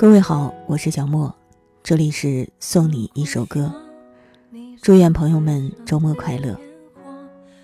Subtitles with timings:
[0.00, 1.30] 各位好，我是小莫，
[1.82, 3.70] 这里是送你一首歌，
[4.80, 6.58] 祝愿朋友们周末快乐。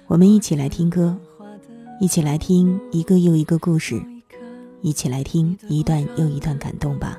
[0.07, 1.17] 我们一起来听歌，
[1.99, 4.03] 一起来听一个又一个故事，
[4.83, 7.19] 一起来听一段又一段感动吧。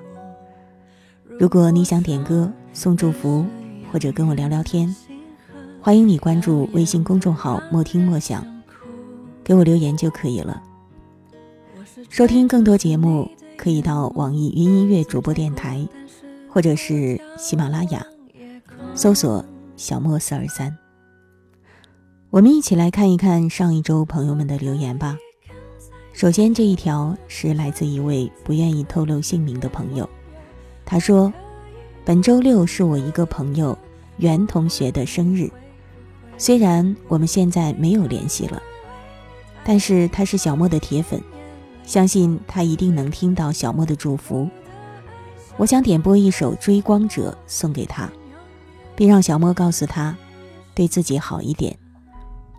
[1.39, 3.43] 如果你想点歌、送祝福，
[3.91, 4.95] 或者跟我聊聊天，
[5.81, 8.45] 欢迎你关注微信公众号“莫听莫想”，
[9.43, 10.61] 给我留言就可以了。
[12.07, 13.27] 收听更多节目。
[13.57, 15.85] 可以到网易云音乐主播电台，
[16.47, 18.05] 或者是喜马拉雅，
[18.93, 19.43] 搜索
[19.75, 20.77] “小莫四二三”。
[22.29, 25.17] 我们一起来看一看上一周朋友们的留言吧。
[26.13, 30.07] 首先，这一条是来自一位不愿意透露姓名的朋友，
[30.85, 31.33] 他说
[32.05, 33.77] ：“本周六是我一个朋友
[34.17, 35.49] 袁同学的生日，
[36.37, 38.61] 虽然我们现在没有联系了，
[39.65, 41.19] 但是他是小莫的铁粉。”
[41.87, 44.47] 相信他一定能听到小莫的祝福。
[45.55, 48.11] 我想点播一首《追光者》送给他，
[48.93, 50.15] 并让小莫告诉他，
[50.75, 51.75] 对自己好一点，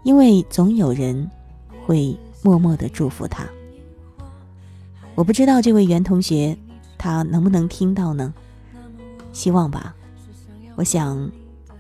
[0.03, 1.31] 因为总有人
[1.87, 3.45] 会默默的祝福他。
[5.15, 6.57] 我不知道这位袁同学
[6.97, 8.33] 他能不能听到呢？
[9.33, 9.95] 希望吧。
[10.75, 11.31] 我想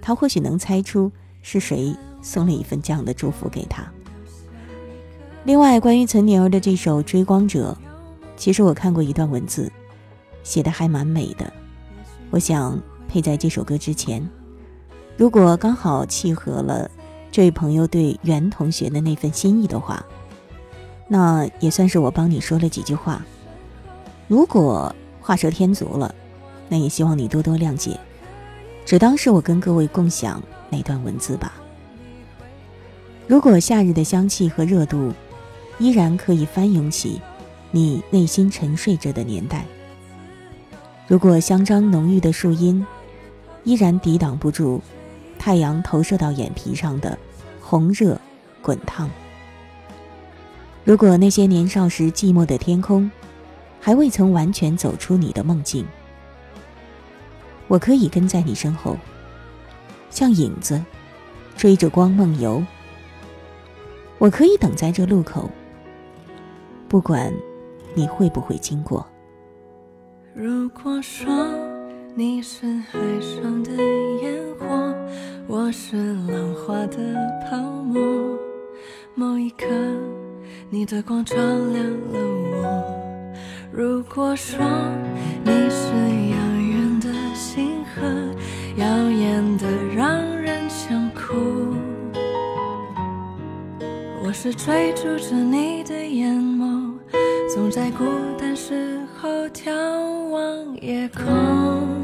[0.03, 3.91] 他或许能猜出是谁送了一份这样的祝福给他。
[5.49, 7.75] 另外，关于岑宁儿的这首《追光者》，
[8.37, 9.73] 其实我看过一段文字，
[10.43, 11.51] 写的还蛮美的。
[12.29, 14.29] 我想配在这首歌之前，
[15.17, 16.91] 如果刚好契合了
[17.33, 20.05] 这位朋友对袁同学的那份心意的话，
[21.09, 23.25] 那也算是我帮你说了几句话。
[24.27, 26.15] 如果画蛇添足了，
[26.69, 27.99] 那也希望你多多谅解，
[28.85, 31.55] 只当是我跟各位共享那段文字吧。
[33.27, 35.11] 如果夏日的香气和热度。
[35.79, 37.21] 依然可以翻涌起
[37.71, 39.65] 你内心沉睡着的年代。
[41.06, 42.84] 如果香樟浓郁的树荫
[43.65, 44.81] 依然抵挡不住
[45.39, 47.16] 太阳投射到眼皮上的
[47.61, 48.21] 红热
[48.61, 49.09] 滚烫，
[50.84, 53.10] 如果那些年少时寂寞的天空
[53.81, 55.87] 还未曾完全走出你的梦境，
[57.69, 58.97] 我可以跟在你身后，
[60.10, 60.83] 像影子
[61.56, 62.65] 追着光梦游。
[64.19, 65.49] 我可以等在这路口。
[66.88, 67.31] 不管
[67.94, 69.06] 你会不会经过。
[70.34, 71.28] 如果说
[72.15, 73.72] 你是海上的
[74.22, 74.94] 烟火，
[75.47, 76.97] 我是浪花的
[77.44, 78.00] 泡沫，
[79.15, 79.66] 某一刻
[80.71, 82.19] 你的光照亮了
[82.53, 83.34] 我。
[83.71, 84.59] 如果说
[85.44, 85.93] 你是
[86.31, 88.00] 遥远的星河，
[88.77, 91.34] 耀眼的让人想哭，
[94.28, 96.93] 我是追逐着你的眼眸。
[97.55, 98.05] 总在孤
[98.39, 99.72] 单时候眺
[100.28, 101.97] 望夜空。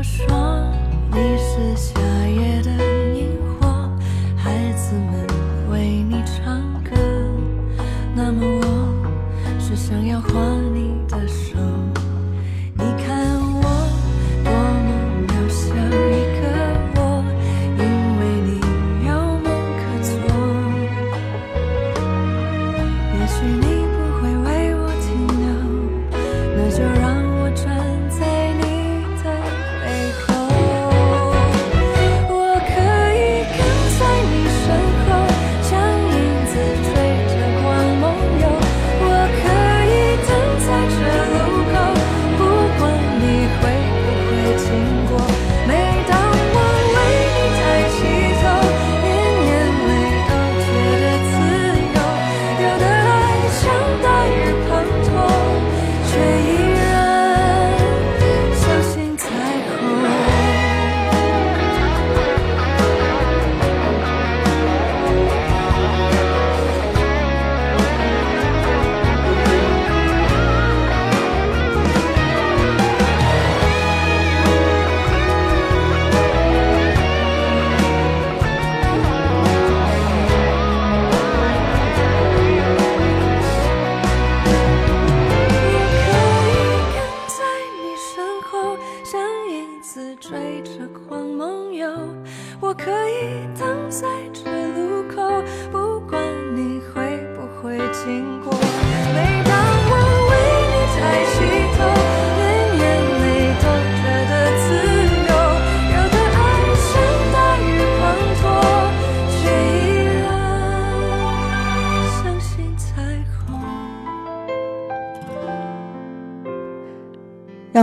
[0.00, 0.26] 我说，
[1.12, 2.09] 你是想。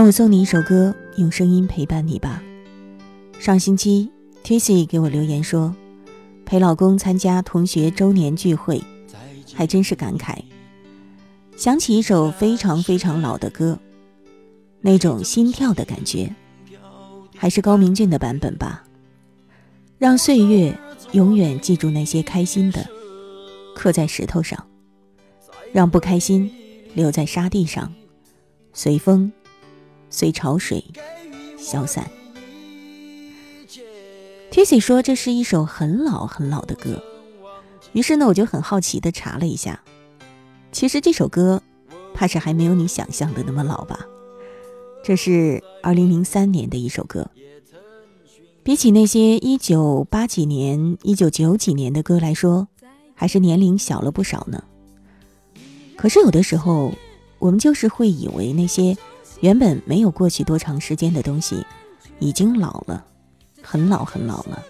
[0.08, 2.42] 我送你一首歌，用声音陪伴你吧。
[3.38, 4.10] 上星期
[4.42, 5.76] ，Tracy 给我留言说，
[6.46, 8.82] 陪老公参加同学周年聚会，
[9.52, 10.38] 还真是感慨。
[11.58, 13.78] 想起一首非常非常老的歌，
[14.80, 16.34] 那种心跳的感觉，
[17.36, 18.84] 还是高明俊的版本吧。
[19.98, 20.74] 让岁月
[21.12, 22.88] 永远记住那些开心的，
[23.74, 24.58] 刻在石头上；
[25.70, 26.50] 让不开心
[26.94, 27.92] 留在沙地上，
[28.72, 29.30] 随风，
[30.10, 30.84] 随潮水
[31.58, 32.10] 消散。
[34.50, 37.02] Tracy 说这是一首很老很老的歌，
[37.92, 39.82] 于是呢，我就很好奇的查了一下，
[40.72, 41.62] 其实这首歌，
[42.14, 44.06] 怕是还没有你想象的那么老吧？
[45.04, 47.30] 这是二零零三年的一首歌，
[48.62, 52.68] 比起那些一九八几年、一九九几年的歌来说，
[53.14, 54.64] 还是年龄小了不少呢。
[55.96, 56.92] 可是有的时候，
[57.38, 58.96] 我们就是会以为那些
[59.40, 61.64] 原本没有过去多长时间的东西，
[62.18, 63.04] 已经老了。
[63.60, 64.64] 很老很老了，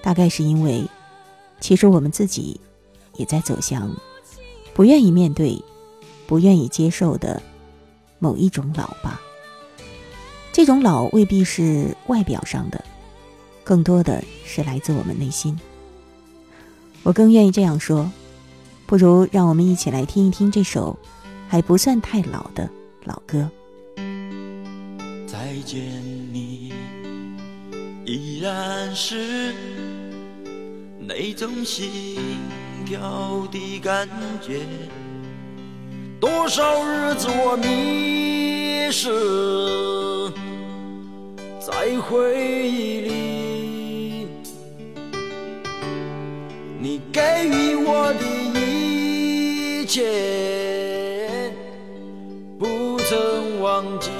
[0.00, 0.88] 大概是因为，
[1.60, 2.58] 其实我们自己
[3.16, 3.90] 也在走向
[4.72, 5.62] 不愿意面对、
[6.26, 7.42] 不愿意接受的
[8.18, 9.20] 某一种老吧。
[10.52, 12.82] 这种老未必是外表上的，
[13.62, 15.58] 更多的是来自我们内心。
[17.02, 18.10] 我更愿意这样说，
[18.86, 20.96] 不如让我们一起来听一听这首
[21.46, 22.70] 还不算太老的
[23.06, 23.50] 老歌。
[25.26, 25.80] 再见
[26.32, 26.72] 你。
[28.04, 29.52] 依然是
[31.00, 32.20] 那种心
[32.84, 34.08] 跳的感
[34.40, 34.60] 觉，
[36.20, 39.10] 多少日子我迷失
[41.60, 44.28] 在回忆里，
[46.80, 48.24] 你给予我的
[48.60, 50.75] 一切，
[53.08, 54.10] 曾忘记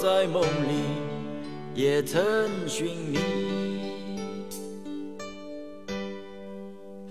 [0.00, 0.80] 在梦里
[1.74, 2.02] 也。
[2.02, 2.24] 曾
[2.66, 3.18] 寻你，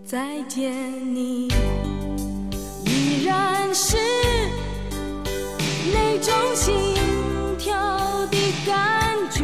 [0.03, 0.73] 再见
[1.13, 1.47] 你，
[2.85, 3.97] 依然是
[5.93, 6.73] 那种心
[7.59, 7.75] 跳
[8.31, 9.43] 的感觉。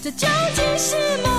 [0.00, 0.94] 这究竟是
[1.24, 1.33] 梦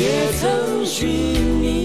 [0.00, 1.06] 也曾寻
[1.60, 1.79] 觅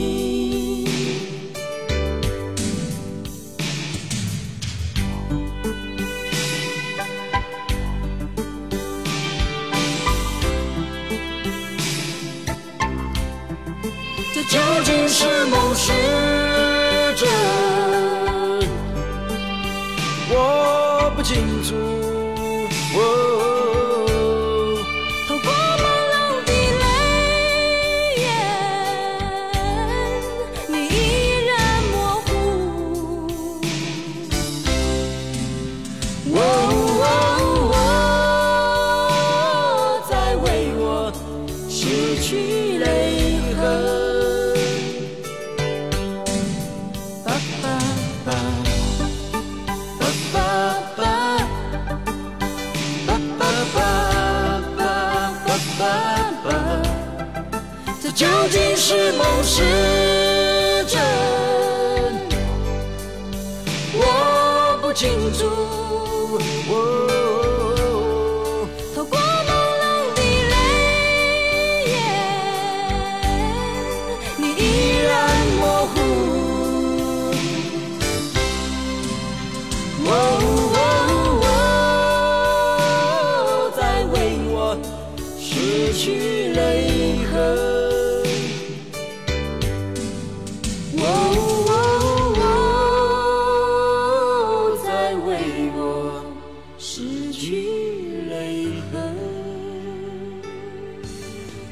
[58.87, 59.84] 是梦是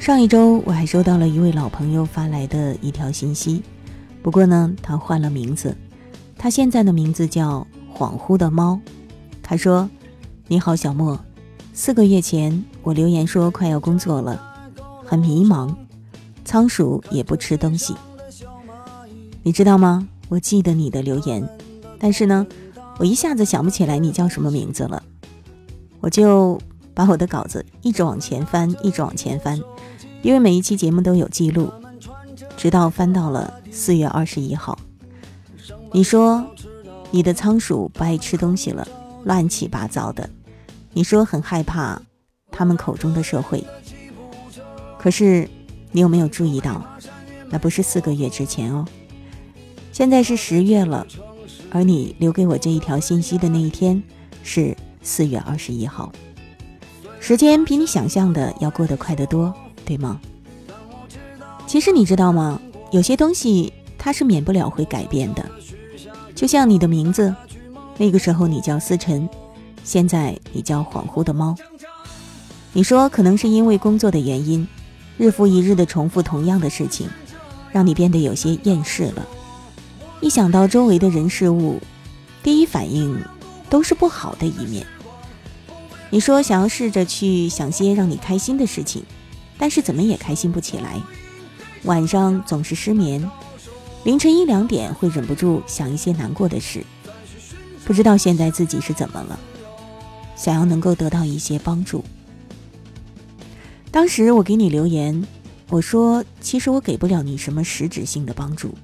[0.04, 3.62] 上一周我还收到了一位老朋友发来的一条信息，
[4.22, 5.74] 不过呢，他换了名字，
[6.36, 8.78] 他现在的名字叫恍惚的猫。
[9.42, 9.88] 他说
[10.46, 11.18] ：“你好，小莫，
[11.72, 14.38] 四个月前我留言说快要工作了，
[15.06, 15.74] 很迷茫，
[16.44, 17.94] 仓鼠也不吃东西。
[19.42, 20.06] 你知道吗？
[20.28, 21.48] 我记得你的留言，
[21.98, 22.46] 但是呢，
[22.98, 25.02] 我一下子想不起来你叫什么名字了，
[26.00, 26.60] 我就
[26.92, 29.58] 把我的稿子一直往前翻，一直往前翻。”
[30.24, 31.70] 因为每一期节目都有记录，
[32.56, 34.78] 直到翻到了四月二十一号，
[35.92, 36.42] 你说
[37.10, 38.88] 你的仓鼠不爱吃东西了，
[39.24, 40.28] 乱七八糟的。
[40.94, 42.00] 你说很害怕
[42.50, 43.62] 他们口中的社会，
[44.98, 45.46] 可是
[45.92, 46.82] 你有没有注意到，
[47.50, 48.86] 那不是四个月之前哦，
[49.92, 51.06] 现在是十月了，
[51.70, 54.02] 而你留给我这一条信息的那一天
[54.42, 56.10] 是四月二十一号，
[57.20, 59.54] 时间比你想象的要过得快得多。
[59.84, 60.20] 对吗？
[61.66, 62.60] 其实你知道吗？
[62.90, 65.44] 有些东西它是免不了会改变的，
[66.34, 67.34] 就像你的名字，
[67.98, 69.28] 那个时候你叫思辰，
[69.82, 71.56] 现在你叫恍惚的猫。
[72.72, 74.66] 你说可能是因为工作的原因，
[75.16, 77.08] 日复一日的重复同样的事情，
[77.72, 79.26] 让你变得有些厌世了。
[80.20, 81.80] 一想到周围的人事物，
[82.42, 83.20] 第一反应
[83.68, 84.86] 都是不好的一面。
[86.10, 89.02] 你说想要试着去想些让你开心的事情。
[89.58, 91.00] 但是怎么也开心不起来，
[91.84, 93.30] 晚上总是失眠，
[94.04, 96.84] 凌晨一两点会忍不住想一些难过的事，
[97.84, 99.38] 不知道现在自己是怎么了，
[100.36, 102.04] 想要能够得到一些帮助。
[103.90, 105.24] 当时我给你留言，
[105.68, 108.74] 我说其实我给不了你什么实质性的帮助，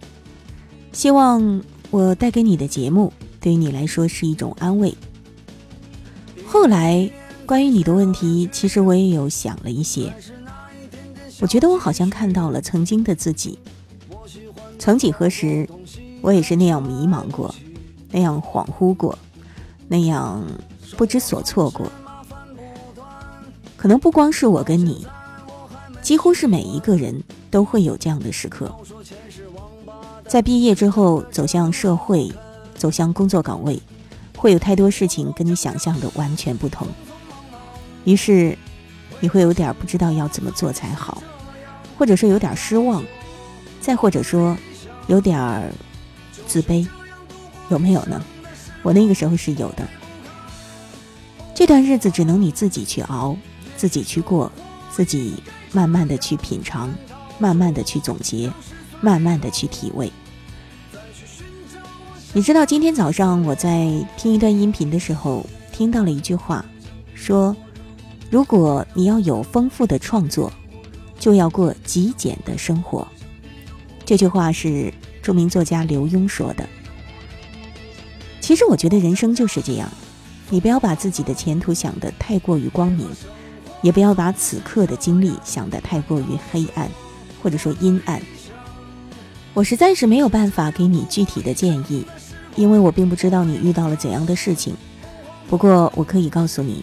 [0.93, 4.95] 希望我带给你的节目对于你来说是一种安慰。
[6.47, 7.11] 后来
[7.45, 10.12] 关于你的问题，其实我也有想了一些。
[11.40, 13.59] 我觉得我好像看到了曾经的自己。
[14.78, 15.68] 曾几何时，
[16.20, 17.54] 我也是那样迷茫过，
[18.11, 19.18] 那样恍惚过，
[19.88, 20.44] 那样
[20.97, 21.90] 不知所措过。
[23.76, 25.06] 可能不光是我跟你，
[26.02, 28.75] 几乎是每一个人都会有这样的时刻。
[30.28, 32.30] 在毕业之后走向社会，
[32.75, 33.80] 走向工作岗位，
[34.37, 36.87] 会有太多事情跟你想象的完全不同。
[38.04, 38.56] 于是，
[39.20, 41.23] 你会有点不知道要怎么做才好。
[42.00, 43.04] 或者说有点失望，
[43.78, 44.57] 再或者说
[45.07, 45.71] 有点
[46.47, 46.88] 自卑，
[47.69, 48.25] 有没有呢？
[48.83, 49.87] 我那个时候是有的。
[51.54, 53.37] 这段日子只能你自己去熬，
[53.76, 54.50] 自己去过，
[54.90, 55.35] 自己
[55.73, 56.90] 慢慢的去品尝，
[57.38, 58.50] 慢慢的去总结，
[59.02, 60.11] 慢慢的去体味。
[62.33, 66.64] 你知道今天早上我在听一段音频的时候，听到了一句话，
[67.14, 67.54] 说：
[68.30, 70.50] 如果你要有丰富的创作。
[71.21, 73.07] 就要过极简的生活，
[74.05, 76.69] 这句话是著名作家刘墉说的。
[78.41, 79.89] 其实我觉得人生就是这样，
[80.49, 83.07] 你不要把自己的前途想得太过于光明，
[83.83, 86.89] 也不要把此刻的经历想得太过于黑暗，
[87.43, 88.21] 或者说阴暗。
[89.53, 92.05] 我实在是没有办法给你具体的建议，
[92.57, 94.75] 因为我并不知道你遇到了怎样的事情。
[95.49, 96.83] 不过我可以告诉你，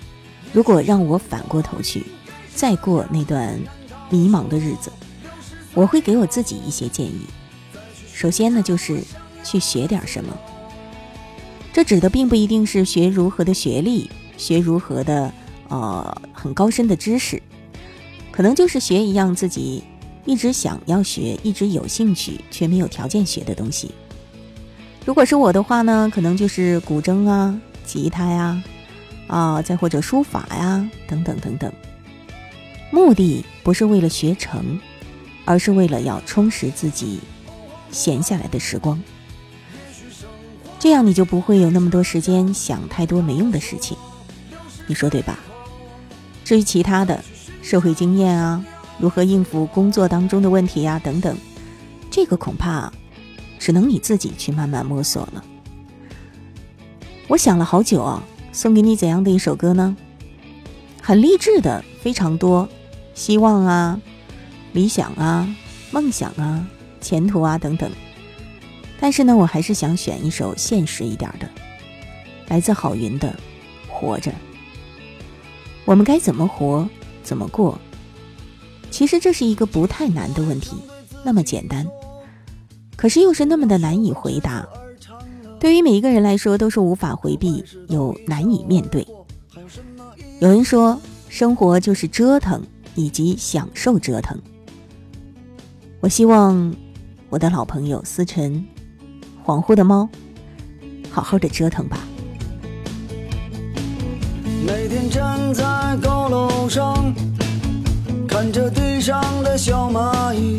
[0.53, 2.05] 如果让我反过头去，
[2.53, 3.59] 再过那段。
[4.09, 4.91] 迷茫的日子，
[5.73, 7.21] 我会给我自己一些建议。
[8.13, 9.01] 首先呢，就是
[9.43, 10.35] 去学点什么。
[11.73, 15.31] 这指的并不一定是学如何的学历，学如何的
[15.69, 17.41] 呃很高深的知识，
[18.31, 19.83] 可能就是学一样自己
[20.25, 23.91] 一直想要学、一直有兴趣却没有条件学的东西。
[25.05, 28.63] 如果是我的话呢，可能就是古筝啊、吉他呀，
[29.27, 31.71] 啊，再或者书法呀，等等等等。
[32.91, 34.79] 目的不是为了学成，
[35.45, 37.19] 而是为了要充实自己
[37.91, 39.01] 闲下来的时光。
[40.79, 43.97] 这样你就不会有那么多时间想太多没用的事情，
[44.85, 45.39] 你说对吧？
[46.45, 47.21] 至于其他的
[47.61, 48.63] 社会经验啊、
[48.99, 51.35] 如何应付工作当中的问题呀等等，
[52.09, 52.91] 这个恐怕
[53.59, 55.43] 只能你自己去慢慢摸索了。
[57.27, 59.97] 我想了好久啊，送给你怎样的一首歌呢？
[61.01, 62.69] 很励志的，非常多，
[63.17, 63.99] 希望啊，
[64.73, 65.51] 理想啊，
[65.89, 66.63] 梦想啊，
[67.01, 67.89] 前途啊等等。
[68.99, 71.49] 但是呢，我还是想选一首现实一点的，
[72.47, 73.27] 来自郝云的
[73.91, 74.29] 《活着》。
[75.83, 76.87] 我们该怎么活，
[77.23, 77.79] 怎么过？
[78.91, 80.75] 其实这是一个不太难的问题，
[81.25, 81.87] 那么简单，
[82.95, 84.63] 可是又是那么的难以回答。
[85.59, 89.05] 对于每一个人来说，都是无法回避，又难以面对。
[90.39, 92.63] 有人说，生活就是折腾，
[92.97, 94.37] 以及享受折腾。
[96.01, 96.75] 我希望
[97.29, 98.65] 我的老朋友思辰。
[99.45, 100.09] 恍惚的猫，
[101.09, 101.99] 好好的折腾吧。
[104.65, 105.63] 每天站在
[106.01, 107.15] 高楼上，
[108.27, 110.57] 看着地上的小蚂蚁，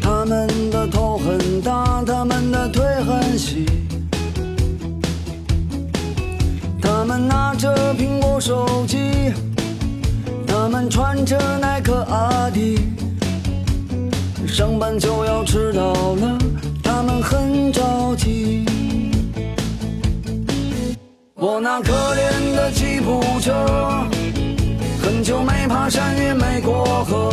[0.00, 3.66] 他们的头很大，他们的腿很细，
[6.80, 9.09] 他们拿着苹果手机，
[10.90, 12.76] 穿着耐克阿迪，
[14.46, 16.36] 上班就要迟到了。
[16.82, 18.66] 他们很着急，
[21.36, 23.54] 我那可怜的吉普车，
[25.00, 27.32] 很久没爬山也没过河。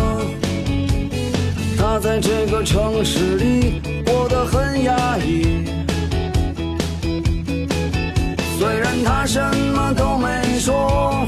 [1.80, 5.66] 它在这个城市里过得很压抑，
[8.60, 9.42] 虽然他什
[9.76, 11.28] 么都没说，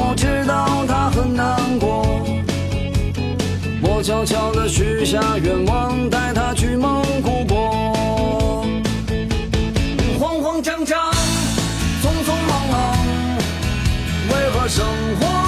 [0.00, 2.24] 我知道他很难过。
[3.82, 8.64] 我悄悄地许下愿望，带他去蒙古国。
[10.20, 11.10] 慌慌张张，
[12.00, 12.96] 匆匆忙忙，
[14.30, 14.86] 为何生
[15.18, 15.47] 活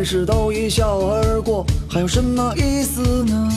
[0.00, 3.52] 万事都一笑而过，还有什么意思呢？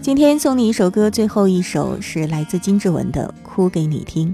[0.00, 4.28] 今天送你一首歌，最后一首是来自金志文的《哭给你听》，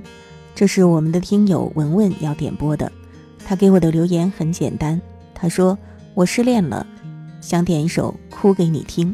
[0.55, 2.93] 这是我们的听友文文要点播的。
[3.47, 5.01] 他给我的留言很简单，
[5.33, 5.79] 他说
[6.13, 6.87] ：“我失恋了，
[7.41, 9.09] 想点一首《哭给你听》。”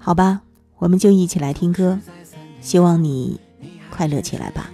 [0.00, 0.40] 好吧，
[0.78, 2.00] 我们就一起来听歌，
[2.62, 3.38] 希望你
[3.90, 4.70] 快乐起来吧。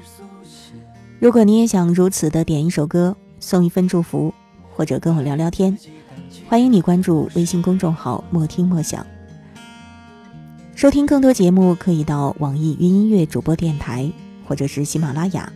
[1.19, 4.35] 如果你也想如此的点一首歌，送一份祝福，
[4.75, 5.77] 或者跟我聊聊天，
[6.47, 9.05] 欢迎你关注微信公众号“莫听莫想”。
[10.77, 14.13] 收听更多节目，可以到网易云音乐主播电台，
[14.47, 15.51] 或者是喜马拉雅，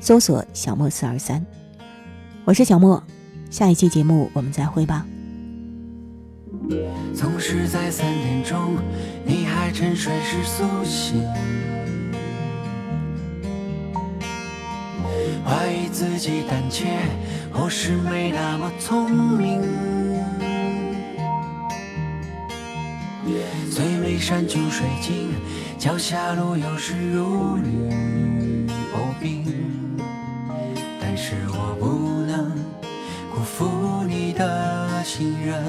[0.00, 1.46] 搜索“小莫四二三”。
[2.44, 3.00] 我是小莫，
[3.50, 5.06] 下一期节目我们再会吧。
[7.14, 8.76] 总是在三点钟，
[9.24, 11.22] 你还沉睡时苏醒，
[15.94, 16.86] 自己胆怯，
[17.52, 19.62] 或是没那么聪明。
[23.70, 25.28] 最美山穷水尽，
[25.78, 29.44] 脚下路有时如履薄冰。
[31.00, 32.50] 但是我不能
[33.32, 35.62] 辜负你的信任，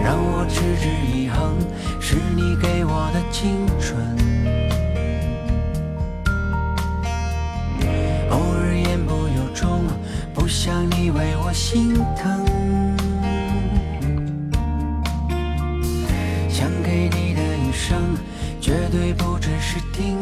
[0.00, 1.58] 让我持之以恒，
[2.00, 4.25] 是你给我的青春。
[11.46, 12.44] 我心疼。
[16.48, 18.16] 想给你的一生
[18.60, 20.15] 绝对不只是听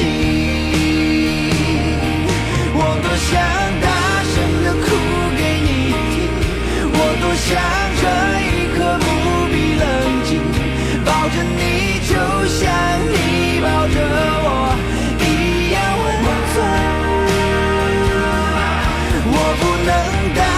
[0.00, 0.08] 情，
[2.72, 3.30] 我多想
[3.84, 3.86] 大
[4.32, 4.34] 声
[4.64, 4.86] 的哭
[5.36, 5.68] 给你
[6.12, 6.16] 听，
[6.92, 7.48] 我多想
[8.00, 8.04] 这
[8.46, 9.06] 一刻不
[9.52, 9.84] 必冷
[10.24, 10.30] 静，
[11.04, 11.60] 抱着你
[12.08, 12.12] 就
[12.48, 12.60] 像
[13.12, 13.96] 你抱着
[14.46, 14.48] 我
[15.20, 15.22] 一
[15.74, 16.04] 样温
[16.52, 16.56] 存，
[19.26, 19.88] 我不能
[20.34, 20.49] 等。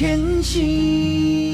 [0.00, 1.49] 前行。